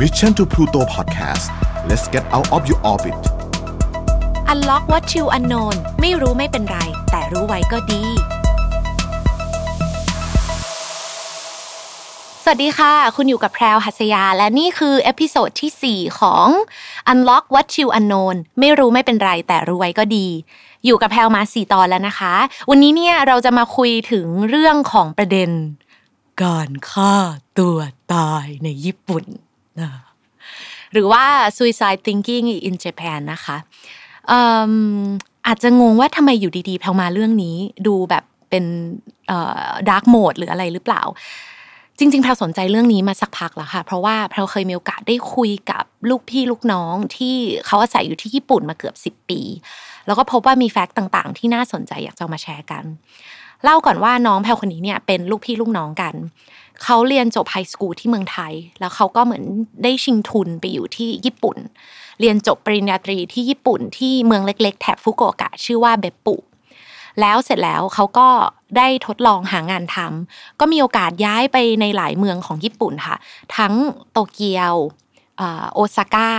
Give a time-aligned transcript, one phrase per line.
[0.00, 1.46] Mission to Pluto Podcast
[1.88, 3.14] let's get out of your orbit
[4.52, 6.78] Unlock what you unknown ไม่รู้ไม่เป็นไร
[7.10, 8.02] แต่รู้ไว้ก็ดี
[12.42, 16.46] สวัสดีค่ะ คุณอยู่กับแพรวหัสยา และนี่คือ episode ที่ 4 ของ
[17.12, 20.26] Unlock what you unknown ไม่รู้ไม่เป็นไร แต่รู้ไว้ก็ดี
[20.84, 22.34] อยู่กับแพรวมา4ตอนแล้วนะคะ
[22.70, 25.50] วันนี้เนี่ยเราจะมาคุยถึงเรื่องของประเด็น
[26.42, 27.16] การฆ่า
[27.58, 27.78] ตัว
[28.14, 29.24] ตายในญี่ปุ่น
[30.92, 31.24] หรือว่า
[31.56, 33.56] suicide thinking in Japan นะคะ
[35.46, 37.56] อาจจะงงว่าทำไมอยู่ดีๆแพลมาเรื่องนี้
[37.86, 38.64] ดูแบบเป็น
[39.88, 41.02] dark mode หรืออะไรหรือเปล่า
[41.98, 49.40] จริง ๆ แพลสนใจเรื่องนี้มาสักพักแล้วค่ะ เพราะว่าแพลเคยมีโอกาสได้คุยกับลูกพี่ลูกน้องที่เขาอาศัยอยู่ที่ญี่ปุ่นมาเกือบสิบปี
[50.06, 52.84] แล้วก็พบว่ามี fact ต่าง ๆ ที่น่าสนใจอยากจะมาแชร์กัน
[53.64, 56.14] เล่าก่อนว่าน้องแพลคนนี้เนี่ยเป็นลูกพี่ลูกน้องกัน
[56.82, 59.44] เขาเรียนจบไฮสคูลที่เมืองไทย แล้วเขาก็เหมือน
[59.82, 61.56] ได้ชิงทุนไปอยู่ที่ญี่ปุ่น
[62.20, 66.36] เรียนจบปริญญาตรีที่ญี่ปุ่นที่เมืองเล็ก ๆ แถบฟุกุโอกะชื่อว่าเบปปุ
[67.20, 68.28] แล้วเสร็จแล้วเขาก็
[68.76, 73.16] ได้ทดลองหางานทำก็มีโอกาสย้ายไปในหลายเมืองของญี่ปุ่นค่ะ
[73.56, 73.74] ทั้ง
[74.12, 74.74] โตเกียว
[75.74, 76.30] โอซาก้า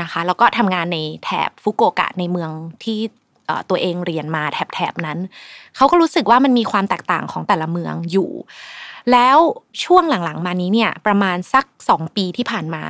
[0.00, 2.50] นะคะแล้วก็ทำงานในแถบฟุกุโอกะในเมือง
[2.84, 2.98] ที่
[3.70, 4.42] ตัวเองเรียนมา
[4.74, 5.18] แถบๆนั้น
[5.76, 8.30] เขาก็รู้สึกว่ามันมีความแตกต่างของแต่ละเมืองอยู่
[9.12, 9.38] แล้ว
[9.84, 12.82] ช่วงหลังๆ มานี้เนี่ยประมาณสักสองปีที่ผ่านมา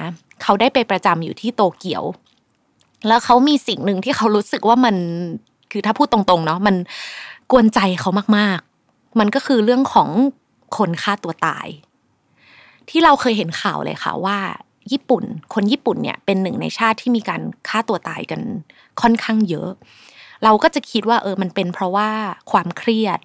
[0.43, 2.03] เขาได้ไปประจำอยู่ที่โตเกียว
[3.09, 4.97] แล้วเขามีสิ่งหนึ่งที่เขารู้สึกว่ามัน
[5.73, 6.77] คือถ้าพูดตรงๆเนาะมัน
[7.51, 10.09] กวนใจเขามากๆ มันก็คือเรื่องของ
[10.77, 11.67] คนฆ่าตัวตาย
[12.89, 14.39] ที่เราเคยเห็นข่าวเลยค่ะว่า
[14.93, 18.41] ญี่ปุ่น คนญี่ปุ่นเนี่ยเป็นหนึ่งในชาติที่มีการฆ่าตัวตายกัน
[19.01, 19.71] ค่อนข้างเยอะ
[20.45, 22.11] เราก็จะคิดว่าเออมันเป็นเพราะว่า
[22.51, 23.19] ความเครียด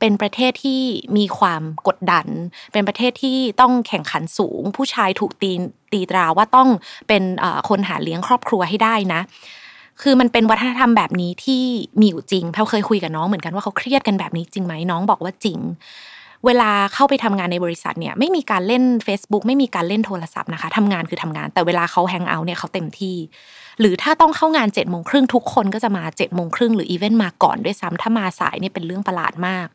[0.00, 0.82] เป็นประเทศที่
[1.16, 2.26] มีความกดดัน
[2.72, 5.52] เป็นประเทศที่ต้องแข่งขันสูง ผู้ชายถูกตี
[5.92, 6.68] ตีตราว่าต้อง
[7.08, 7.22] เป็น
[7.68, 9.20] คนหาเลี้ยงครอบครัวให้ได้นะ
[10.02, 11.62] คือมันเป็นวัฒนธรรมแบบนี้ที่
[12.00, 15.58] มีอยู่จริงแพลเคยคุยกับน้องเหมือนกันว่าเขาเครียดกันแบบนี้จริงไหมน้องบอกว่าจริง
[16.46, 23.16] เวลาเข้าไปทำงานในบริษัทเนี่ยไม่มีการเล่น Facebook ไม่มีการเล่นโทรศัพท์นะคะทำงานคือทำงาน แต่เวลาเขาแฮงเอาท์เนี่ยเขาเต็มที่
[23.80, 29.66] หรือถ้าต้องเข้างานเจ็ดโมงครึ่งทุกคนก็จะมาเจ็ดโมงครึ่งหรืออีเวนต์มาก่อนด้วยซ้ำถ้ามาสายเนี่ยเป็นเรื่องประหลาดมาก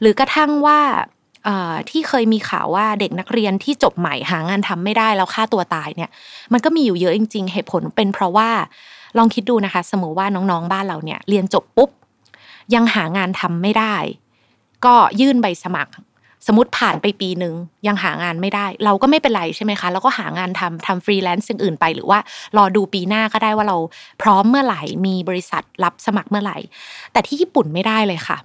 [0.00, 0.80] หรือกระทั่งว่า
[1.90, 6.10] ที่เคยมีข่าวว่าเด็กนักเรียนที่จบใหม่หางานทำไม่ได้แล้วฆ่าตัวตายเนี่ย
[6.52, 8.50] มันก็มีอยู่เยอะจริง ๆ เหตุผลเป็นเพราะว่า
[9.18, 11.90] ลองคิดดูนะคะ สมมติว่าน้องๆบ้านเราเนี่ยเรียนจบปุ๊บ
[12.74, 13.96] ยังหางานทำไม่ได้
[14.84, 15.92] ก็ยื่นใบสมัคร
[16.46, 17.54] สมมติผ่านไปปีหนึ่ง
[17.86, 22.18] ยังหางานไม่ได้ เราก็ไม่เป็นไรใช่ไหมคะแล้วก็หางานทำทำฟรีแลนซ์สิ่งอื่นไป หรือว่า
[22.56, 23.76] รอดูปีหน้าก็ได้ว่าเรา
[24.22, 26.58] พร้อมเมื่อไหร่มีบริษัทรับสมัครเมื่อไหร่
[27.12, 28.38] แต่ที่ญี่ปุ่นไม่ได้เลยค่ะ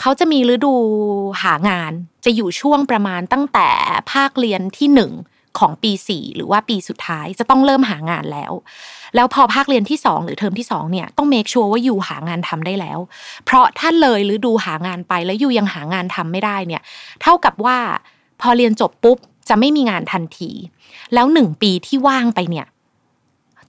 [0.00, 0.74] เขาจะมีฤดู
[1.42, 1.92] หางาน
[2.24, 3.68] จะอยู่ช่วงประมาณตั้งแต่
[4.12, 5.10] ภาคเรียนที่หนึ่ง
[5.58, 8.52] ของปีสี่หรือว่าปีสุดท้ายจะต้องเริ่มหางานแล้ว
[9.14, 12.98] แล้วพอภาคเรียนที่ 2 หรือเทอมที่ 2 เนี่ยต้องเมคชัวร์ว่าอยู่หางานทำได้แล้ว
[13.44, 16.82] เพราะถ้าเลยหรือดูหางานไปแล้วอยู่ยังหางานทำไม่ได้เนี่ย
[17.22, 17.78] เท่ากับว่า
[18.40, 19.18] พอเรียนจบปุ๊บ
[19.48, 20.50] จะไม่มีงานทันที
[21.14, 22.66] แล้วหนึ่งปีที่ว่างไปเนี่ย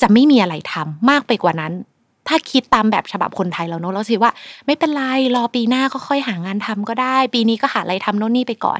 [0.02, 1.74] จะไม่มีอะไรทำมากไปกว่านั้น
[2.30, 4.32] ถ้าคิดตามแบบฉบับคนไทยเราเนอะเราคิดว่า
[4.66, 5.02] ไม่เป็นไร
[5.36, 8.80] รอปีหน้าก็ค่อยหางานทำก็ได้ ปีนี้ก็หาอะไรทำโน่นนี่ไปก่อน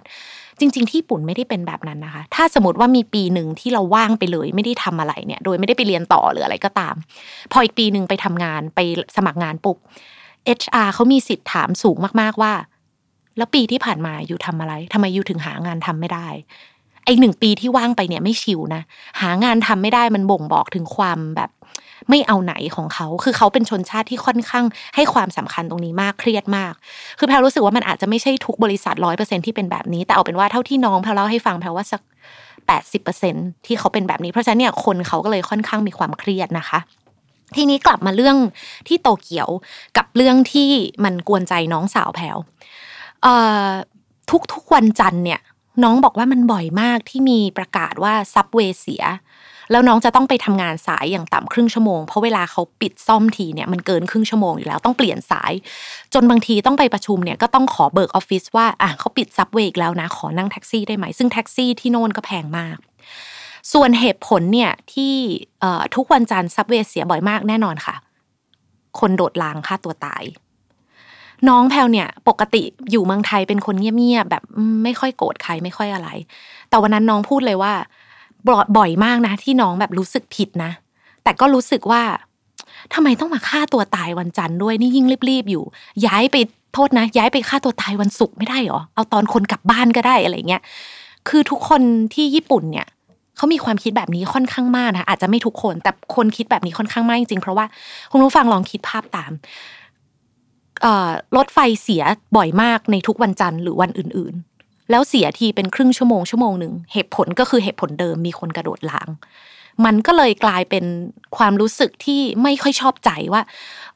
[0.60, 6.96] จริง ๆ ที่ญี่ปุ่นไม่ได้เป็นแบบนั้นนะคะ ถ้าสมมติว่ามีปีหนึ่งที่เราว่างไปเลยไม่ได้ทำอะไรเนี่ย โดยไม่ได้ไปเรียนต่อหรืออะไรก็ตาม
[7.52, 8.80] พออีกปีหนึ่งไปทำงานไป
[9.16, 9.78] สมัครงานปุ๊บ
[10.60, 12.54] HR เขามีสิทธิ์ถามสูงมากๆว่า
[13.38, 16.28] แล้วปีที่ผ่านมาอยู่ทำอะไรทำไมอยู่ถึงหางานทำไม่ได้
[17.06, 18.82] ไอหนึ่งปีที่ว่างไปเนี่ยไม่ชิวนะ
[19.22, 21.50] หางานทำไม่ได้มันบ่งบอกถึงความแบบ
[22.10, 24.66] ไม่เอาไหนของเขา คือเขาเป็นชนชาติที่ค่อนข้าง
[24.96, 26.74] ให้ความสำคัญตรงนี้มากเครียดมาก
[27.20, 32.02] คือแพลรู้สึกว่ามันอาจจะไม่ใช่ทุกบริษัทร้อยเปอร์เซ็นที่เป็นแบบนี้ แต่เอาเป็นว่าเท่าที่น้องแพลเล่าให้ฟังแพลว่าสัก
[32.68, 33.36] แปดสิบเปอร์เซ็น
[33.66, 36.80] ที่เขาเป็นแบบนี้ เพราะฉะนั้นเนี่ยคนเขาก็เลยค่อนข้างมีความเครียดนะคะ
[37.56, 38.38] ทีนี้กลับมาเรื่อง
[38.88, 39.50] ที่โตเกียว
[39.98, 40.70] กับเรื่องที่
[41.04, 42.38] มันกวนใจน้องสาวแพล
[44.32, 45.40] ทุกทุกวันจันทร์เนี่ย
[45.84, 49.04] น้องบอกว่ามันบ่อยมากที่มีประกาศว่า subway เสีย
[49.72, 55.52] แล้วน้องจะต้องไปทำงานสายอย่างต่ำครึ่งชั่วโมงเพราะเวลาเขาปิดซ่อมทีเนี่ยมันเกินครึ่งชั่วโมงอยู่แล้วต้องเปลี่ยนสาย
[56.14, 62.78] จนบางทีต้องไปประชุมเนี่ยก็ต้องขอเบิกออฟฟิศว่าอะเขาปิด subway แล้วนะขอนั่งแท็กซี่ได้ไหมซึ่งแท็กซี่ที่โน่นก็แพงมาก
[63.74, 65.14] ส่วนเหตุผลเนี่ยที่
[65.96, 67.96] ทุกวันจันทร์ซับเวเสียบ่อยมากแน่นอนค่ะ
[69.00, 70.24] คนโดดลางฆ่าตัวตาย
[71.50, 74.44] น้องแพลเนี่ยปกติอยู่เมืองไทยเป็นคนเงียบๆแบบ
[74.84, 76.10] ไม่ค่อยโกรธใครไม่ค่อยอะไร
[76.70, 77.74] แต่วันนั้นน้องพูดเลยว่า
[78.78, 80.72] บ่อยมากนะ ที่น้องแบบรู้สึกผิดนะ
[81.24, 82.04] แต่ก็รู้สึกว่า
[82.94, 85.64] ทำไมต้องมาฆ่าตัวตายวันจันทร์ด้วยนี่ยิ่งรีบๆอยู่
[86.06, 86.36] ย้ายไป
[86.74, 90.62] โทษนะ ย้ายไปฆ่าตัวตายวันศุกร์ไม่ได้หรอเอาตอนคนกลับบ้านก็ได้อะไรเงี้ย
[91.28, 91.82] คือทุกคน
[92.14, 92.88] ที่ญี่ปุ่นเนี่ย
[93.38, 97.66] เขามีความคิดแบบนี้ค่อนข้างมากนะอาจจะไม่ทุกคน แต่คนคิดแบบนี้ค่อนข้างมากจริงๆเพราะว่า
[98.12, 99.32] คุณผู้ฟังลองคิดภาพตาม
[101.38, 102.04] รถไฟเสีย
[102.36, 104.57] บ่อยมากในทุกวันจันทร์หรือวันอื่น ๆ
[104.90, 109.10] แล้วเสียทีเป็นครึ่งชั่วโมงชั่วโมงหนึ่งเหตุผลก็คือเหตุผลเดิมมีคนกระโดดล้าง
[109.86, 110.86] มันก็เลยกลายเป็น
[111.38, 113.42] ความรู้สึกที่ไม่ค่อยชอบใจว่า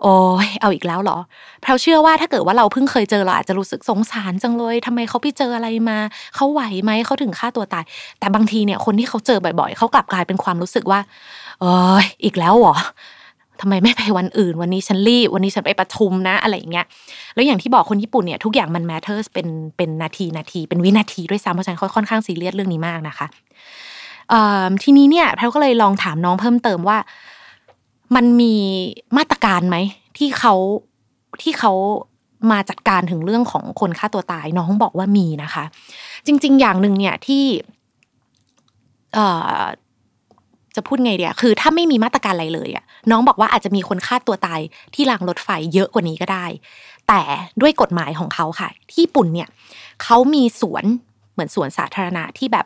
[0.02, 0.16] โอ้
[0.46, 1.18] ยเอาอีกแล้วเหรอ
[1.62, 5.98] เพราเชื่อว่าถ้าเกิดว่าเราเพิ่งเคยเจอเราอาจจะรู้สึกสงสารจังเลยทำไมเขาไปเจออะไรมา
[6.36, 7.86] เขาไหวไหมเขาถึงฆ่าตัวตาย
[8.20, 11.00] แต่บางทีเนี่ยคนที่เขาเจอบ่อย ๆเขากลับกลายเป็นความรู้สึกว่า
[11.62, 12.76] เอ้ยอีกแล้วเหรอ
[13.62, 16.86] ทำไมไม่ไปวันอื่น วันนี้ฉันรีบ วันนี้ฉันไปประชุมนะ อะไรอย่างเงี้ย
[17.36, 19.48] แล้วอย่างที่บอกคนญี่ปุ่นเนี่ยทุกอย่างมัน matters เป็น
[19.78, 23.28] เป็นนาทีนาที เป็นวินาทีด้วยซ้ำเพราะฉะนั้นค่อนข้างซีเรียสเรื่องนี้มากนะคะ
[24.84, 26.98] ทีนี้เนี่ยแพรก็เลยลองถามน้องเพิ่มเติมว่า
[28.16, 28.54] มันมี
[29.18, 29.78] มาตรการไหม
[30.18, 30.54] ที่เขา
[31.42, 31.74] ที่เขา
[32.52, 35.64] มาจัดการถึงเรื่องของคนฆ่าตัวตายน้องบอกว่ามีนะคะ
[36.26, 37.44] จริง ๆ อย่างหนึ่งเนี่ยที่
[40.76, 44.62] จะพูดไงเดียคือถ้าไม่มีมาตรการอะไรเลยอะ น้องบอกว่าอาจจะมีคนฆ่าตัวตาย
[44.94, 46.46] ที่รางรถไฟเยอะกว่านี้ก็ได้
[47.08, 47.22] แต่
[47.62, 49.48] ด้วยกฎหมายของเขาค่ะ ที่ญี่ปุ่นเนี่ย
[50.04, 50.86] เขามีสวน
[51.34, 52.66] เหมือนสวนสาธารณะที่แบบ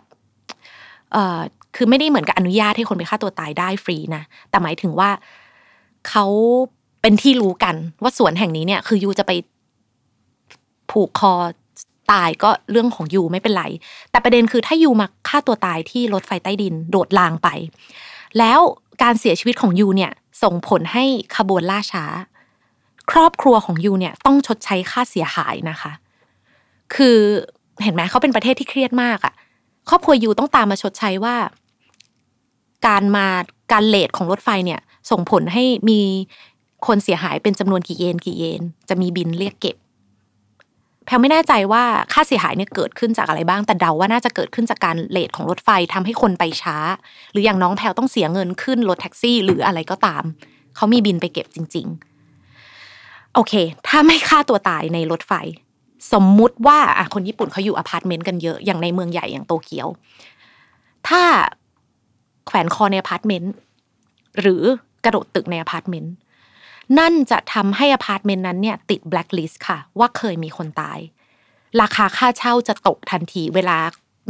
[1.12, 1.40] เอ่อ
[1.76, 5.10] คือไม่ได้เหมือนกับอนุญาตให้คนไปฆ่าตัวตายได้ฟรีนะแต่หมายถึงว่า
[6.10, 6.26] เขา
[7.02, 9.32] เป็นที่รู้กันว่าสวนแห่งนี้เนี่ย คือยูจะไป
[10.92, 11.34] ผูกคอ
[12.12, 13.66] ตายก็เรื่องของยูไม่เป็นไร
[14.12, 17.50] แต่ประเด็นคือถ้ายูมาฆ่าตัวตายที่รถไฟใต้ดิน โดดรางไป
[18.40, 18.60] แล้ว
[19.02, 20.12] การเสียชีวิตของยูเนี่ย
[20.44, 21.06] ส่งผลให้
[21.36, 22.06] ขบวนล่าช้า
[23.12, 25.92] ครอบครัวของยูเนี่ยต้องชดใช้ค่าเสียหายนะคะ
[26.96, 27.18] คือ
[27.84, 29.34] เห็นไหมเขาเป็นประเทศที่เครียดมากอะ
[29.90, 31.36] ครอบครัวยูต้องตามมาชดใช้ว่า
[32.88, 33.28] การมา
[33.72, 34.80] การเลทของรถไฟเนี่ย
[35.12, 36.00] ส่งผลให้มี
[36.88, 39.76] คนเสียหายเป็นจำนวนกี่เยนกี่เยน จะมีบินเรียกเก็บ
[41.06, 46.78] แพลไม่แน่ใจว่าค่าเสียหายเนี่ยเกิดขึ้นจากอะไรบ้าง แต่เดาว่าน่าจะเกิดขึ้นจากการเลทของรถไฟทำให้คนไปช้า
[47.32, 50.24] หรืออย่างน้องแพลต้องเสียเงินขึ้นรถแท็กซี่ หรืออะไรก็ตาม
[50.76, 51.88] เขามีบินไปเก็บจริง
[52.62, 53.54] ๆ โอเค
[53.88, 55.34] ถ้าไม่ฆ่าตัวตายในรถไฟ
[56.14, 59.88] สมมุติว่าอะคนญี่ปุ่นเขาอยู่อพาร์ตเมนต์กันเยอะ อย่างในเมืองใหญ่อย่างโตเกียว
[61.08, 61.22] ถ้า
[62.46, 63.52] แขวนคอในอพาร์ตเมนต์
[64.42, 64.64] หรือ
[65.06, 66.12] กระโดดตึกในอพาร์ตเมนต์
[67.00, 71.00] นั่นจะทำให้อพาร์ตเมนต์นั้นเนี่ยติดแบล็คลิสต์ค่ะ ว่าเคยมีคนตาย
[71.82, 73.78] ราคาค่าเช่าจะตกทันทีเวลา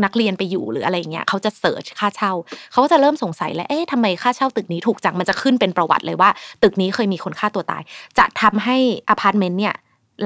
[0.03, 2.31] นักเรียนไปอยู่หรืออะไรเงี้ยเขาจะ search ค่าเช่า
[2.71, 6.29] เขาก็จะเริ่มสงสัยแล้วเอ๊ะทำไมค่าเช่าตึกนี้ถูกจังมันจะขึ้นเป็นประวัติเลยว่า
[6.63, 7.83] ตึกนี้เคยมีคนฆ่าตัวตาย
[8.17, 8.77] จะทำให้
[9.09, 9.75] อพาร์ตเมนต์เนี่ย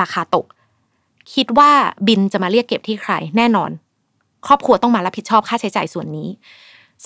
[0.02, 0.46] ราคาตก
[1.34, 1.72] คิดว่า
[2.08, 3.72] บิลจะมาเรียกเก็บที่ใคร แน่นอน
[4.48, 6.30] ครอบครัวต้องมารับผิดชอบค่าใช้จ่ายส่วนนี้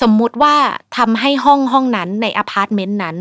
[0.02, 0.56] สมมุติว่า
[0.98, 3.18] ทำให้ห้องห้องนั้นในอพาร์ตเมนต์นั้น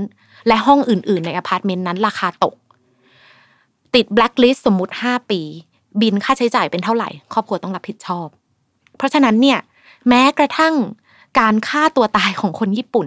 [0.49, 2.55] และห้องอื่น ๆ ในอพาร์ตเมนต์นั้นราคาตก
[3.95, 5.41] ติดแบล็คลิสต์สมมุติห้าปี
[6.01, 8.27] บิลค่าใช้จ่ายเป็นเท่าไหร่ ครอบครัวต้องรับผิดชอบ
[8.97, 9.59] เพราะฉะนั้นเนี่ย
[10.09, 10.75] แม้กระทั่ง
[11.41, 13.07] การฆ่าตัวตายของคนญี่ปุ่น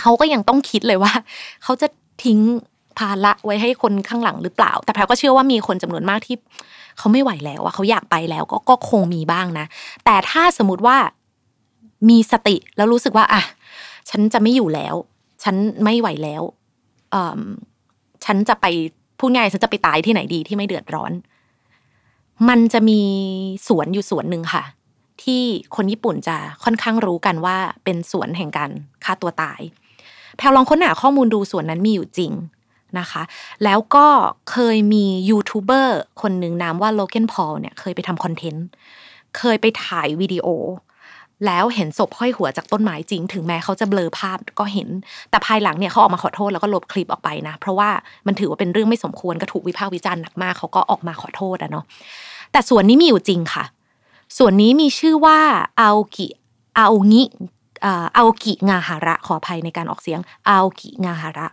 [0.00, 1.12] เขาก็ยังต้องคิดเลยว่า
[1.62, 1.88] เขาจะ
[2.24, 2.38] ทิ้ง
[2.98, 6.36] ภาระไว้ให้คนข้างหลังหรือเปล่า แต่แพรก็เชื่อว่ามีคนจำนวนมากที่
[6.98, 9.66] เขาไม่ไหวแล้วอะเขาอยากไปแล้วก็ก็คงมีบ้างนะ
[10.04, 10.96] แต่ถ้าสมมติว่า
[12.08, 13.42] มีสติแล้วรู้สึกว่าอะ
[14.10, 14.94] ฉันจะไม่อยู่แล้ว
[15.46, 16.42] ฉันไม่ไหวแล้ว
[18.24, 18.66] ฉันจะไป
[19.18, 21.12] พูดง่ายฉันจะไปตายที่ไหนดีที่ไม่เดือดร้อน
[22.48, 23.00] มันจะมี
[23.68, 24.64] สวนอยู่สวนหนึ่งค่ะ
[25.22, 25.42] ที่
[25.76, 28.70] คนญี่ปุ่นจะค่อนข้างรู้กันว่าเป็นสวนแห่งการ
[29.04, 29.60] ฆ่าตัวตาย
[30.36, 32.32] แพลลองค้นหาข้อมูลดูสวนนั้นมีอยู่จริง
[32.98, 33.22] นะคะ
[33.64, 34.06] แล้วก็
[34.50, 38.66] เคยมียูทูบเบอร์คนหนึ่งนามว่า Logan Paul เนี่ยเคยไปทำ content
[39.38, 40.46] เคยไปถ่ายวิดีโอ
[41.46, 44.88] แล้วเห็นศพห้อยหัวจากต้นไม้จริง ถึงแม้เขาจะเบลอภาพก็เห็น
[45.30, 47.90] แต่ภายหลังเนี่ยเขาออกมาขอโทษแล้วก็ลบคลิปออกไปนะ เพราะว่า
[48.26, 51.84] มันถือว่าเป็นเรื่องไม่สมควรก็ถูกวิพากษ์วิจารณ์หนักมากเขาก็ออกมาขอโทษอะเนาะ
[52.52, 53.64] แต่ส่วนนี้มีอยู่จริงค่ะ
[54.38, 55.38] ส่วนนี้มีชื่อว่า
[55.80, 56.26] อาโอกิ
[56.78, 57.22] อาโองิ
[57.84, 61.48] อาโอกิงาฮาระขออภัยในการออกเสียงอาโอกิงาฮาระ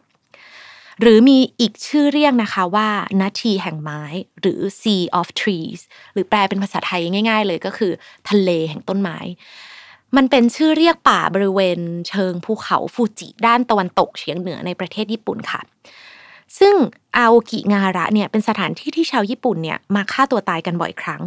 [1.01, 2.89] หรือมีอีกชื่อเรียกนะคะว่า
[3.21, 4.01] นาทีแห่งไม้
[4.41, 5.79] หรือ Sea of Trees
[6.13, 7.91] หรือแปลเป็นภาษาไทยง่าย ๆ เลยก็คือ
[8.29, 9.17] ทะเลแห่งต้นไม้
[10.17, 11.79] มันเป็นชื่อเรียกป่าบริเวณ
[12.09, 15.61] เชิงภูเขาฟูจิด้านตะวันตกเฉียงเหนือในประเทศญี่ปุ่นค่ะ
[16.59, 16.75] ซึ่ง
[17.15, 21.21] อาโอกิงาระเนี่ยเป็นสถานที่ที่ชาวญี่ปุ่นเนี่ยมาฆ่าตัวตายกันบ่อยครั้ง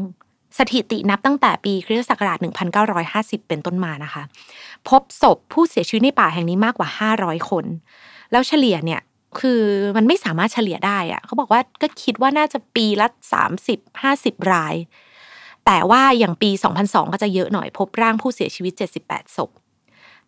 [0.58, 2.38] สถิตินับตั้งแต่ปีคริสตศักราช
[2.92, 4.22] 1950 เป็นต้นมานะคะ
[4.88, 6.88] พบศพผู้เสียชีวิตในป่าแห่งนี้มากกว่า
[7.18, 7.64] 500 คน
[8.32, 9.00] แล้วเฉลี่ยเนี่ย
[9.40, 9.62] คือ
[9.96, 13.06] มันไม่สามารถเฉลี่ยได้อะเขาบอกว่าก็คิดว่าน่าจะปีละ
[13.80, 14.74] 30-50 ราย
[15.66, 16.50] แต่ว่าอย่างปี
[16.82, 18.72] 2002 ก็จะเยอะหน่อยพบร่างผู้เสียชีวิต
[19.04, 19.50] 78ศพ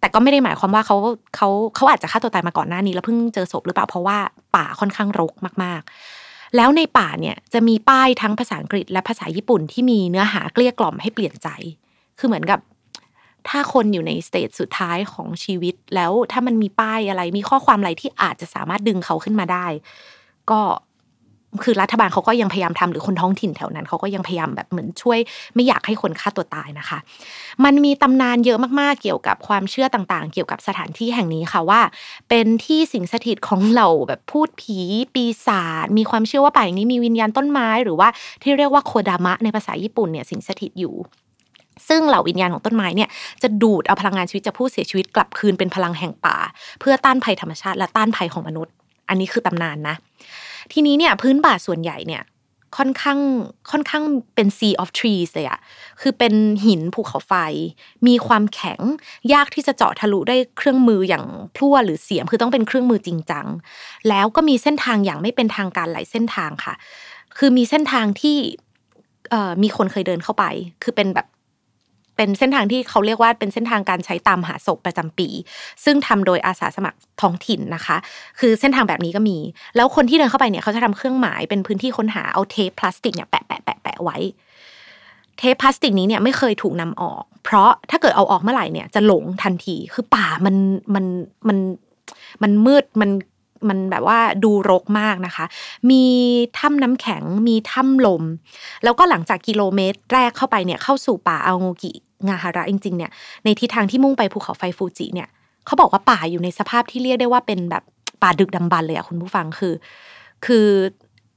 [0.00, 0.97] แต่ก็ไม่ได้หมายความว่าเขา
[1.37, 4.18] เขาเขาอาจจะฆ่าตัวตายมาก่อนหน้านี้แล้วเพิ่งเจอศพหรือเปล่าเพราะว่า
[4.57, 5.33] ป่าค่อนข้างรก
[5.64, 5.80] มาก
[6.18, 11.49] ๆ แล้วในป่าเนี่ยจะมีป้ายทั้งภาษาอังกฤษและภาษาญี่ปุ่นที่มีเนื้อหาเกลี้ยกล่อมให้เปลี่ยนใจ
[12.18, 12.61] คือเหมือนกับ
[13.49, 19.66] ถ้าคนอยู่ใน stage สุดท้ายของชีวิต แล้วถ้ามันมีป้ายอะไรมีข้อความอะไรที่อาจจะสามารถดึงเขาขึ้นมาได้
[20.50, 20.61] ก็
[21.62, 25.18] คือรัฐบาลเขาก็ยังพยายามทำหรือคนท้องถิ่นแถวนั้นเขาก็ยังพยายามแบบเหมือนช่วย
[25.54, 26.98] ไม่อยากให้คนฆ่าตัวตายนะคะ
[27.64, 31.80] มันมีตำนานเยอะมากๆเกี่ยวกับความเชื่อต่างๆ เกี่ยวกับสถานที่แห่งนี้ค่ะว่า
[32.28, 34.78] เป็นที่สิงสถิตของเหล่าแบบพูดผี
[35.14, 38.08] ปีศาจมีความเชื่อว่าป่าอย่างนี้มีวิญญาณต้นไม้ หรือว่า
[38.42, 40.94] ที่เรียกว่าโคดามะในภาษาญี่ปุ่นเนี่ยสิงสถิตอยู่
[41.88, 43.08] ซึ่งเหล่าวิญญาณของต้นไม้เนี่ย
[43.42, 46.36] จะดูดเอาพลังงานชีวิตจากผู้เสียชีวิตกลับคืนเป็นพลังแห่งป่า
[46.80, 48.72] เพื่อต้านภัยธรรมชาติและต้านภัยของมนุษย์
[49.08, 49.96] อันนี้คือตำนานนะ
[50.72, 52.25] ทีนี้เนี่ยพื้นป่าส่วนใหญ่เนี่ย
[52.76, 53.18] ค่อนข้าง
[53.70, 54.02] ค่อนข้าง
[54.34, 55.60] เป็น sea of trees เลยอะ
[56.00, 56.34] คือเป็น
[56.66, 57.32] หินภูเขาไฟ
[58.06, 58.80] มีความแข็ง
[59.32, 61.25] ยากที่จะเจาะทะลุได้เครื่องมืออย่าง
[61.56, 63.46] พลั่วหรือเสียมคือต้องเป็นเครื่องมือจริงจัง
[64.08, 66.75] แล้วก็มีเส้นทางอย่างไม่เป็นทางการหลายเส้นทางค่ะ
[67.37, 68.38] คือมีเส้นทางที่
[69.62, 70.44] มีคนเคยเดินเข้าไป
[70.82, 71.26] คือเป็นแบบ
[72.18, 75.28] เป็นเส้นทางที่เขาเรียกว่าเป็นเส้นทางการใช้ตามหาศพประจำปี
[75.84, 77.96] ซึ่งทำโดยอาสาสมัครท้องถิ่นนะคะ
[78.40, 79.38] คือเส้นทางแบบนี้ก็มี
[79.76, 84.16] แล้วคนที่เดินเข้าไปเนี่ยเขาจะทำเครื่องหมายเป็นพื้นที่ค้นหาเอาเทปพลาสติกเนี่ยแปะแปะแปะแปะไว้
[85.38, 90.56] เทปพลาสติกนี้เนี่ยไม่เคยถูกนำออก เพราะถ้าเกิดเอาออกเมื่อไหร่เนี่ยจะหลงทันทีคือป่ามัน
[90.94, 91.04] มัน
[91.48, 91.58] มัน
[92.42, 93.10] มันมืดมัน
[93.68, 95.44] มันแบบว่าดูรกมากนะคะ
[95.90, 96.04] มี
[96.58, 98.22] ถ้ำน้ำแข็ง มีถ้ำลม
[98.84, 101.92] แล้วก็หลังจากกิโลเมตรแรกเข้าไปเนี่ยเข้าสู่ป่าอาโงกิ
[102.26, 103.10] งาฮาระจริง ๆ เนี่ย
[103.44, 105.28] ในทิศทางที่มุ่งไปภูเขาไฟฟูจิเนี่ย
[105.66, 107.82] เขาบอกว่าป่าอยู่ในสภาพที่เรียกได้ว่าเป็นแบบ
[108.22, 109.75] ป่าดึกดำบรรเลยอะคุณผู้ฟังคือ
[110.46, 110.66] คือ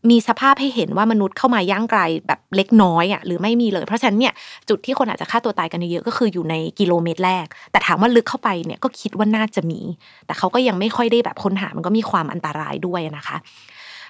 [0.09, 4.33] มีสภาพให้เห็นว่ามนุษย์เข้ามาย่างไกลแบบเล็กน้อยอะหรือไม่มีเลย เพราะฉะนั้นเนี่ย
[4.69, 9.81] จุดที่คนอาจจะฆ่าตัวตายกันเยอะก็คืออยู่ในกิโลเมตรแรก แต่ถามว่าลึกเข้าไปเนี่ยก็คิดว่าน่าจะมี
[10.25, 13.37] แต่เขาก็ยังไม่ค่อยได้แบบค้นหามันก็มีความอันตรายด้วยนะคะ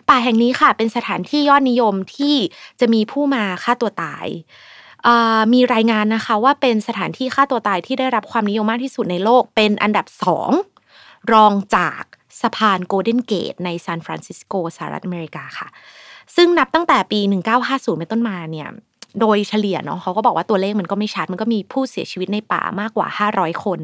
[0.09, 2.35] ป่าแห่งนี้ค่ะ เป็นสถานที่ยอดนิยมที่
[2.79, 4.25] จะมีผู้มาฆ่าตัวตาย
[5.53, 10.51] มีรายงานนะคะว่าเป็นสถานที่ฆ่าตัวตายที่ได้รับความนิยมมากที่สุดในโลก เป็นอันดับสอง
[11.33, 12.03] รองจาก
[12.41, 15.67] สะพานโกลเด้นเกตในซานฟรานซิสโกสหรัฐอเมริกาค่ะ
[16.35, 17.19] ซึ่งนับตั้งแต่ปี
[17.59, 18.69] 1950 เป็นต้นมาเนี่ย
[19.19, 23.79] โดยเฉลี่ยเนาะเขาก็บอกว่าตัวเลขมันก็ไม่ชัด มันก็มีผู้เสียชีวิตในป่ามากกว่า 500 คน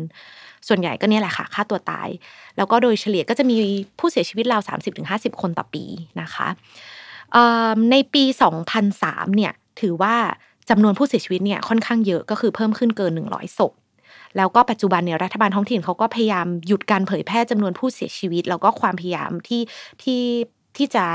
[0.67, 2.09] ส่วนใหญ่ก็เนี่ยแหละค่ะฆ่าตัวตาย
[2.57, 3.57] แล้วก็โดยเฉลี่ยก็จะมี
[3.99, 4.61] ผู้เสียชีวิตราว
[5.01, 5.83] 30-50 คนต่อปี
[6.21, 6.47] นะคะ
[7.91, 8.23] ในปี
[8.79, 10.15] 2003 เนี่ยถือว่า
[10.69, 13.73] จำนวนผู้เสียชีวิตเนี่ยค่อนข้างเยอะก็คือเพิ่มขึ้นเกิน 100ศพ
[14.37, 19.61] แล้วก็ปัจจุบันเนี่ยรัฐบาลท้องถิ่นเขาก็พยายามหยุดการเผยแพร่จำนวนผู้เสียชีวิต แล้วก็ความพยายามที่
[20.03, 20.21] ที่
[20.77, 21.05] ที่จะ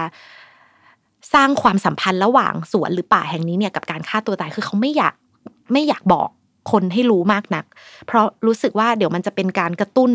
[1.35, 5.15] สร้างความสัมพันธ์ระหว่างสวนหรือป่าแห่งนี้เนี่ยกับการฆ่าตัวตายคือเขาไม่อยาก
[5.73, 6.29] ไม่อยากบอก
[6.73, 7.65] คนให้รู้มากนัก
[8.07, 10.13] เพราะรู้สึกว่าเดี๋ยวมันจะเป็นการกระตุ้น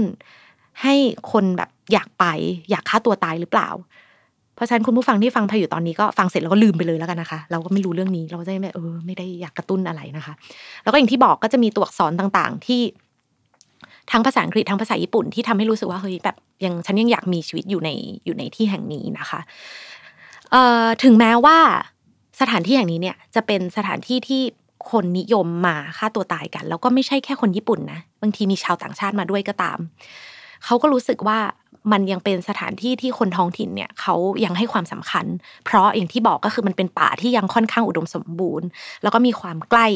[0.84, 0.96] ให้
[1.32, 2.26] คนแบบอยากไป
[2.70, 3.70] อยากฆ่าตัวตายหรือเปล่า
[4.58, 10.34] เพราะฉะนั้นคุณผู้ฟังที่ฟังพาอยู่ตอนนี้ก็ฟังเสร็จแล้วก็ลืมไปเลยแล้วกันนะคะ เราก็ไม่รู้เรื่องนี้เราจะไม่เออไม่ได้อยากกระตุ้นอะไรนะคะ
[10.84, 12.82] แล้วก็อย่างที่บอกก็จะมีตัวอักษรต่างๆ ที่
[14.12, 16.36] ทั้งภาษาอังกฤษทั้งภาษาญี่ปุ่นที่ทำให้รู้สึกว่าเฮ้ยแบบ
[16.66, 17.90] ยังฉันยังอยากมีชีวิตอยู่ใน
[18.26, 19.40] อยู่ในที่แห่งนี้นะคะ
[20.52, 21.58] เอ่อถึงแม้ว่า
[22.42, 24.42] สถานที่แห่งนี้เนี่ยจะเป็นสถานที่ที่
[24.92, 29.80] คนนิยมมาฆ่าตัวตายกัน แล้วก็ไม่ใช่แค่คนญี่ปุ่นนะบางทีมีชาวต่างชาติมาด้วยก็ตาม
[30.66, 31.38] เขาก็รู้สึกว่า
[31.92, 34.16] มันยังเป็นสถานที่ที่คนท้องถิ่นเนี่ยเขา
[34.46, 35.26] ยังให้ความสำคัญ
[35.66, 38.68] เพราะอย่างที่บอกก็คือมันเป็นป่าที่ยังค่อนข้างอุดมสมบูรณ์
[39.04, 39.88] แล้วก็มีความใกล้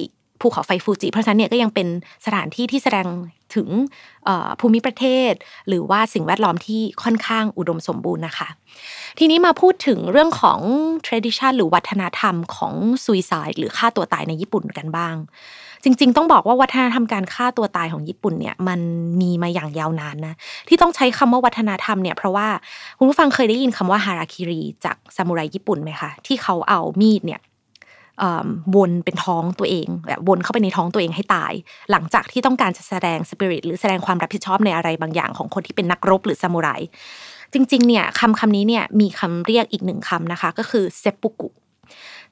[0.41, 1.87] ภูเขาไฟฟูจิ เพราะฉะนั้นเนี่ยก็ยังเป็น
[2.25, 3.07] สถานที่ที่แสดง
[3.55, 3.67] ถึง
[4.59, 5.33] ภูมิประเทศ
[5.67, 8.47] หรือว่าสิ่งแวดล้อมที่ค่อนข้างอุดมสมบูรณ์นะคะ
[9.19, 10.59] ทีนี้มาพูดถึงเรื่องของ
[11.05, 12.73] tradition หรือวัฒนธรรมของ
[13.05, 15.15] suicide หรือฆ่าตัวตายในญี่ปุ่นกันบ้าง
[15.83, 18.79] จริง ๆ ต้องบอกว่าวัฒนธรรมการฆ่าตัวตายของญี่ปุ่นเนี่ยมัน
[19.21, 20.33] มีมาอย่างยาวนานนะ
[20.67, 22.47] ที่ต้องใช้คำว่าวัฒนธรรมเนี่ยเพราะว่า
[22.97, 27.41] คุณผู้ฟังเคยได้ยินคำว่าฮาราคิริจากซามูไรญี่ปุ่นไหมคะที่เขาเอามีดเนี่ย
[28.75, 31.53] วนเป็นท้องตัวเองแบบวนเข้าไปในท้องตัวเองให้ตาย
[31.91, 36.69] หลังจากที่ต้องการจะแสดงสปิริตหรือแสดงความรับผิดชอบในอะไรบางอย่างของคนที่เป็นนักรบหรือซามูไร
[37.53, 41.49] จริงๆเนี่ยคำคำนี้เนี่ยมีคำเรียกอีกหนึ่งคำนะคะ ก็คือเซปุกุ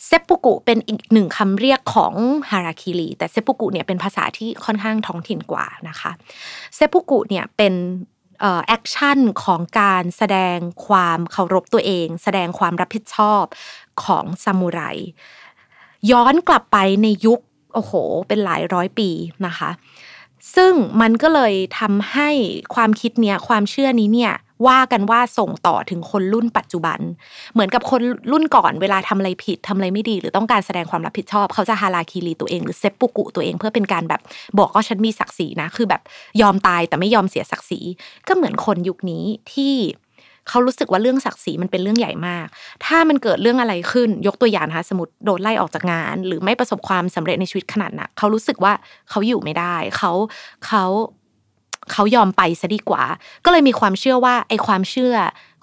[0.05, 2.13] เซปุกุเป็นอีกหนึ่งคำเรียกของ
[2.49, 6.11] ฮาราคิริแต่เซปุกุเนี่ยเป็นภาษาที่ค่อนข้างท้องถิ่นกว่านะคะ
[6.75, 7.73] เซปุกุเนี่ยเป็น
[8.67, 13.43] action ของการแสดงความเคารพตัวเอง แสดงความรับผิดชอบ
[14.03, 14.81] ของซามูไร
[16.11, 17.39] ย้อนกลับไปในยุค
[17.73, 17.93] โอ้โห
[18.27, 19.09] เป็นหลายร้อยปี
[19.45, 19.69] นะคะ
[20.55, 22.29] ซึ่งมันก็เลยทำให้
[22.75, 24.33] ความคิดเนี้ยความเชื่อนี้เนี่ย
[24.67, 26.99] ว่ากันว่าส่งต่อถึงคนรุ่นปัจจุบัน
[27.53, 28.01] เหมือนกับคน
[28.31, 34.21] รุ่นก่อนเวลาทำอะไรผิดทำอะไรไม่ดี หรือต้องการแสดงความรับผิดชอบ เขาจะฮาราคีรีตัวเองหรือเซปปุกุตัวเองเพื่อเป็นการแบบ
[34.59, 36.01] บอกว่าฉันมีศักดิ์ศรีนะ คือแบบ
[36.41, 37.79] ยอมตายแต่ไม่ยอมเสียศักดิ์ศรี
[38.27, 39.23] ก็เหมือนคนยุคนี้
[39.53, 39.75] ที่
[40.49, 42.47] เขารู้สึกว่าเรื่องศักดิ์ศรีมันเป็นเรื่องใหญ่มาก
[42.85, 48.73] ถ้ามันเกิดเรื่องอะไรขึ้น ยกตัวอย่างนะคะสมมติโดนไล่ออกจากงาน หรือไม่ประสบความสำเร็จในชีวิตขนาดหนักเขารู้สึกว่า
[49.09, 50.11] เขาอยู่ไม่ได้ เขา
[50.67, 50.85] เขา
[51.91, 53.03] เขายอมไปซะดีกว่า
[53.45, 55.15] ก็เลยมีความเชื่อว่าไอความเชื่อ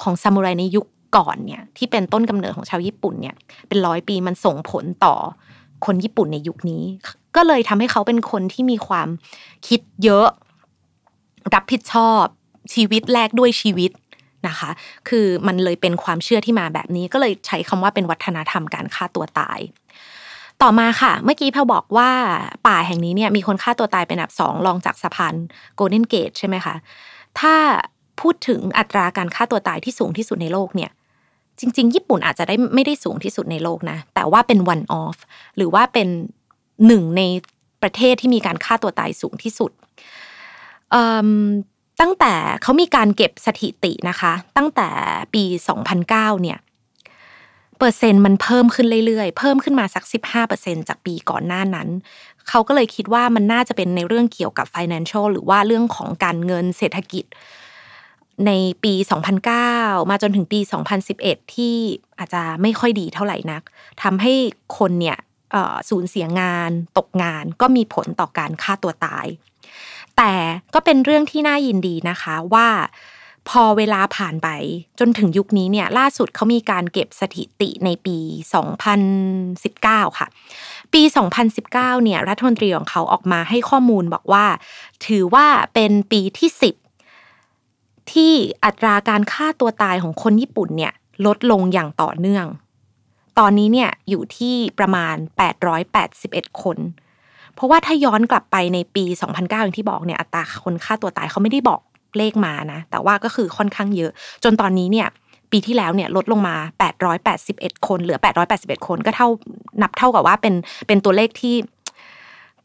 [0.02, 3.36] ของซามูไรในยุคก่อนเนี่ยที่เป็นต้นกำเนิดของชาวญี่ปุ่นเนี่ย
[3.68, 5.14] เป็นร้อยปีมันส่งผลต่อ
[5.86, 6.82] คนญี่ปุ่นในยุคนี้
[7.36, 9.08] ก็เลยทำให้เขาเป็นคนที่มีความ
[9.68, 10.26] คิดเยอะ
[11.54, 12.24] รับผิดชอบ
[12.74, 13.90] ชีวิตแลกด้วยชีวิต
[14.48, 14.70] นะคะ
[15.08, 19.58] คือมันเลยเป็นความเชื่อที่มาแบบนี้ ก็เลยใช้คำว่าเป็นวัฒนธรรมการฆ่าตัวตาย
[20.62, 22.10] ต่อมาค่ะ เมื่อกี้พลบอกว่า
[22.66, 25.34] ป่าแห่งนี้เนี่ยมีคนฆ่าตัวตายเป็นอันดับสองรองจากสะพาน
[25.76, 26.74] โกลเด้นเกตใช่ไหมคะ
[27.40, 27.54] ถ้า
[28.20, 30.90] พูดถึงอัตราการฆ่าตัวตายที่สูงที่สุดในโลกเนี่ย
[31.60, 35.16] จริง ๆ ญี่ปุ่นอาจจะได้ไม่ได้สูงที่สุดในโลกนะ แต่ว่าเป็น one off
[35.56, 36.08] หรือว่าเป็น
[36.86, 37.22] หนึ่งใน
[37.82, 39.72] ประเทศที่มีการฆ่าตัวตายสูงที่สุด
[42.00, 44.88] ตั้งแต่เขามีการเก็บสถิตินะคะ ตั้งแต่
[45.34, 45.44] ปี
[45.92, 46.58] 2009 เนี่ย
[47.78, 50.04] เปอร์เซ็นต์มันเพิ่มขึ้นเรื่อยๆ เพิ่มขึ้นมาสัก
[50.46, 51.88] 15%จากปีก่อนหน้านั้น
[52.48, 57.24] เขาก็เลยคิดว่ามันน่าจะเป็นในเรื่องเกี่ยวกับ financial หรือว่าเรื่องของการเงินเศรษฐกิจ
[58.46, 58.50] ใน
[58.84, 58.94] ปี
[59.52, 60.60] 2009 มาจนถึงปี
[61.06, 61.76] 2011 ที่
[62.18, 63.62] อาจจะไม่ค่อยดีเท่าไหร่นัก
[64.02, 64.32] ทำให้
[64.78, 65.18] คนเนี่ย
[65.88, 69.26] สูญเสียงานตกงานก็มีผลต่อการฆ่าตัวตาย
[70.16, 70.32] แต่
[70.74, 72.68] ก็เป็นเรื่องที่น่ายินดีนะคะว่า
[73.48, 74.48] พอเวลาผ่านไป
[74.98, 78.16] จนถึงยุคนี้เนี่ยล่าสุดเขามีการเก็บสถิติในปี
[79.38, 80.28] 2019 ค่ะ
[80.92, 81.02] ปี
[81.52, 84.46] 2019 เนี่ยรัฐมนตรีของเขาออกมาให้ข้อมูลบอกว่า
[85.06, 86.50] ถือว่าเป็นปีที่
[87.30, 88.32] 10 ที่
[88.64, 90.92] อัตราการฆ่าตัวตายของคนญี่ปุ่นเนี่ย
[91.26, 92.46] ลดลงอย่างต่อเนื่อง
[93.38, 95.16] ตอนนี้เนี่ยอยู่ที่ประมาณ
[95.88, 96.78] 881 คน
[97.54, 101.80] เพราะว่าถ้าย้อนกลับไปในปี 2009 อย่างที่บอกเนี่ยอัตราคนฆ่าตัวตายเขาไม่ได้บอก
[102.18, 104.10] เลขมานะ แต่ว่าก็คือค่อนข้างเยอะ
[104.44, 105.08] จนตอนนี้เนี่ย
[105.52, 106.56] ปีที่แล้วเนี่ยลดลงมา
[107.20, 108.18] 881 คน เหลือ
[108.52, 109.28] 881 คน ก็เท่า
[109.82, 110.54] นับเท่ากับว่าเป็น
[110.86, 111.54] เป็นตัวเลขที่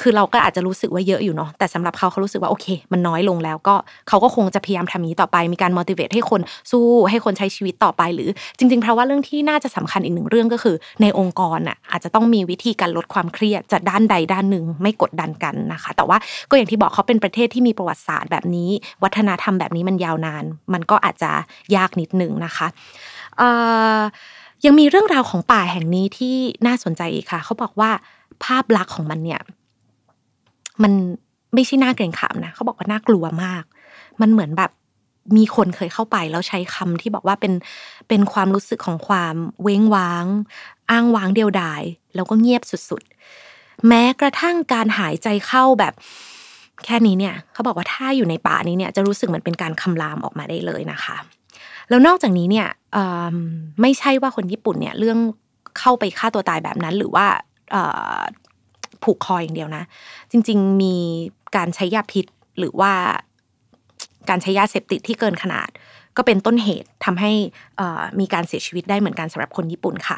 [0.01, 3.75] คือเราก็อาจจะรู้สึกว่าเยอะอยู่เนาะแต่สำหรับเขาเขารู้สึกว่าโอเค มันน้อยลงแล้วก็
[4.07, 6.41] เขาก็คงจะพยายามทำนี้ต่อไปมีการ motivate ให้คน
[6.71, 16.17] สู้ให้คนใช้ชีวิตต่อไปหรือ จริงๆเพราะว่าเรื่องที่น่าจะสำคัญอีกหนึ่งเรื่องก็คือ ในองค์กรอะอาจจะต้องมีวิธีการลดความเครียดจากด้านใดด้านหนึ่งไม่กดดันกันนะคะ แต่ว่า
[16.49, 18.69] ก็อย่างที่บอกเขาเป็นประเทศที่มีประวัติศาสตร์แบบนี้
[19.03, 21.31] วัฒนธรรมแบบนี้มันยาวนาน มันก็อาจจะ
[21.75, 22.67] ยากนิดนึงนะคะ
[24.65, 26.35] ยังมีเรื่องราวของป่าแห่งนี้ที่
[26.67, 27.91] น่าสนใจอีกค่ะ เขาบอกว่า
[28.43, 29.41] ภาพลักษณ์ของมันเนี่ย
[30.83, 30.93] มัน
[31.53, 33.63] ไม่ใช่น่าเกรงขามนะเขาบอกว่าน่ากลัวมาก
[34.21, 34.71] มันเหมือนแบบ
[35.37, 37.53] มีคนเคยเข้าไปแล้วใช้คำที่บอกว่าเป็น
[38.07, 40.25] เป็นความรู้สึกของความเว้งว้าง
[40.91, 41.81] อ้างว้างเดียวดาย
[42.15, 45.93] แล้วก็เงียบสุดๆ แม้กระทั่งการหายใจเข้าแบบ
[46.85, 51.17] แค่นี้เนี่ยเขาบอกว่าถ้าอยู่ในป่านี้เนี่ยจะรู้สึกเหมือนเป็นการคำรามออกมาได้เลยนะคะ
[51.89, 52.67] แล้วนอกจากนี้เนี่ย
[53.81, 55.17] ไม่ใช่ว่าคนญี่ปุ่นเนี่ยเรื่อง
[55.79, 57.25] เข้าไปฆ่าตัวตายแบบนั้น หรือว่า
[59.03, 59.83] ผูกคออย่างเดียวนะ
[60.31, 60.95] จริง ๆ มี
[61.55, 62.25] การใช้ยาพิษ
[62.59, 62.91] หรือว่า
[64.29, 65.69] การใช้ยาเสพติดที่เกินขนาด
[66.17, 67.31] ก็เป็นต้นเหตุทำให้
[68.19, 70.17] มีการเสียชีวิตได้เหมือนกันสำหรับคนญี่ปุ่นค่ะ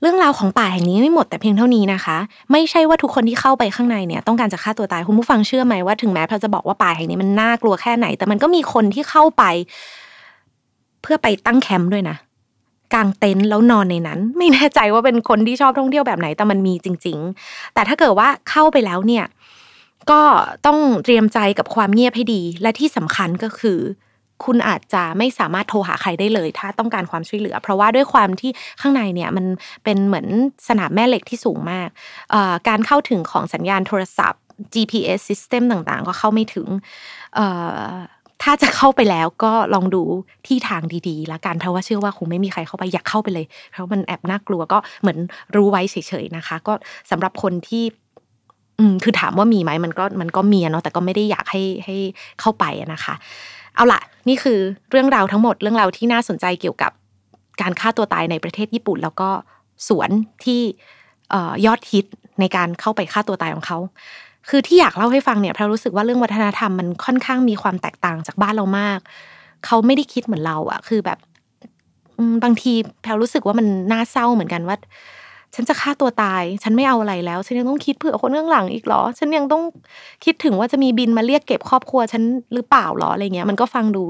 [0.00, 2.16] เรื่องราวของป่าแห่งนี้ไม่หมดแต่เพียงเท่านี้นะคะ
[2.52, 9.44] ไม่ใช่ว่าทุกคนที่เข้าไปข้างในเนี่ยต้องการจะฆ่าตัวตายคุณผู้ฟังเชื่อไหมว่าถึงแม้เราจะบอกว่าป่าแห่งนี้มันน่ากลัวแค่ไหน แต่มันก็มีคนที่เข้าไป
[11.02, 12.16] เพื่อไปตั้งแคมป์ด้วยนะ
[12.94, 19.24] กางเต็นท์แล้วนอนในนั้น ไม่แน่ใจว่าเป็นคนที่ชอบท่องเที่ยวแบบไหนแต่มันมีจริง ๆ แต่ถ้าเกิดว่าเข้าไปแล้วเนี่ย
[20.10, 20.20] ก็
[20.66, 23.78] ต้องเตรียมใจกับความเงียบให้ดี และที่สำคัญก็คือ
[24.44, 29.46] คุณอาจจะไม่สามารถโทรหาใครได้เลย ถ้าต้องการความช่วยเหลือ เพราะว่าด้วยความที่ข้างในเนี่ยมัน
[29.84, 30.26] เป็นเหมือน
[30.68, 31.88] สนามแม่เหล็กที่สูงมาก
[32.68, 34.40] การเข้าถึงของสัญญาณโทรศัพท์
[34.74, 36.66] GPS system ต่างๆ ก็เข้าไม่ถึง
[38.44, 40.02] ถ้าจะเข้าไปแล้วก็ลองดู
[40.46, 45.18] ที่ทางดีๆแล้วกันเพราะว่าเชื่อว่าคงไม่มีใครเข้าไปอยากเข้าไปเลย เพราะมันแอบน่ากลัวก็เหมือน
[45.56, 46.72] รู้ไว้เฉยๆนะคะ ก็
[47.10, 47.84] สำหรับคนที่
[48.78, 51.96] อืมคือถามว่ามีไหมมันก็มันก็มีเนาะแต่ก็ไม่ได้อยากให้ให้
[52.40, 53.14] เข้าไปนะคะ
[53.74, 54.58] เอาละนี่คือ
[54.90, 56.92] เรื่องราวทั้งหมดเรื่องราวที่น่าสนใจเกี่ยวกับ
[57.60, 59.28] การฆ่าตัวตายในประเทศญี่ปุ่น แล้วก็
[59.88, 60.10] สวน
[60.44, 60.60] ที่
[61.66, 62.06] ยอดฮิต
[62.40, 63.78] ในการเข้าไปฆ่าตัวตายของเขา
[64.48, 68.98] คือที่อยากเล่าให้ฟังเนี่ยเพราะรู้สึกว่าเรื่องวัฒนธรรมมันค่อนข้างมีความแตกต่างจากบ้านเรามาก
[69.66, 71.18] เขาไม่ได้คิดเหมือนเราอะคือแบบ
[72.42, 74.76] บางทีแพลรู้สึกว่ามันน่าเศร้าเหมือนกันว่า
[75.54, 79.62] ฉันจะฆ่าตัวตาย ฉันไม่เอาอะไรแล้ว ฉันยังต้องคิดเผื่อคนเรื่องหลังอีกเหรอ ฉันยังต้อง
[80.24, 82.22] คิดถึงว่าจะมีบินมาเรียกเก็บครอบครัว ฉัน
[82.54, 84.02] หรือเปล่าหรออะไรเงี้ย มันก็ฟังดู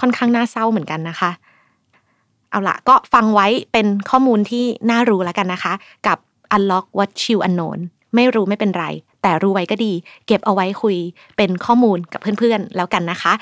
[0.00, 1.30] ค่อนข้างน่าเศร้าเหมือนกันนะคะ
[2.50, 5.72] เอาละก็ฟังไว้เป็นข้อมูลที่น่ารู้แล้วกันนะคะ
[6.06, 6.18] กับ
[6.56, 7.78] Unlock What You Unknown
[8.14, 8.86] ไม่รู้ไม่เป็นไร
[9.22, 9.92] แต่รู้ไว้ก็ดี
[10.26, 10.96] เก็บเอาไว้คุย
[11.36, 13.32] เป็นข้อมูลกับเพื่อนๆ แล้วกันนะคะ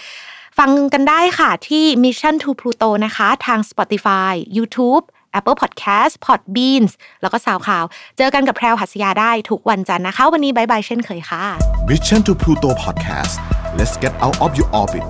[0.58, 5.04] ฟังกันได้ค่ะที่ Mission to Pluto นะคะ ทาง Spotify YouTube
[5.38, 7.86] Apple Podcast Podbeans แล้วก็ SoundCloud
[8.16, 11.44] เจอกันกับแพรวหัสยาได้ทุกวันจันทร์นะคะ วันนี้บายบายเช่นเคยค่ะ
[11.90, 13.34] Mission to Pluto Podcast
[13.78, 15.04] let's get out of your orbit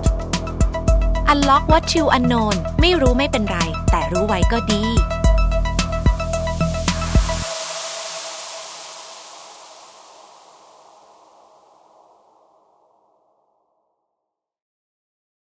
[1.31, 3.57] Unlock what you unknown ไม่รู้ไม่เป็นไร
[3.91, 4.83] แต่รู้ไว้ก็ดี